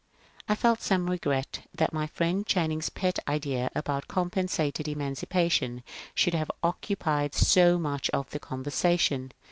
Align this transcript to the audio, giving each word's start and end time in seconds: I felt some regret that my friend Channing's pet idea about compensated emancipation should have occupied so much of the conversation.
I 0.49 0.55
felt 0.55 0.81
some 0.81 1.11
regret 1.11 1.59
that 1.75 1.93
my 1.93 2.07
friend 2.07 2.43
Channing's 2.43 2.89
pet 2.89 3.19
idea 3.27 3.69
about 3.75 4.07
compensated 4.07 4.87
emancipation 4.87 5.83
should 6.15 6.33
have 6.33 6.49
occupied 6.63 7.35
so 7.35 7.77
much 7.77 8.09
of 8.09 8.27
the 8.31 8.39
conversation. 8.39 9.31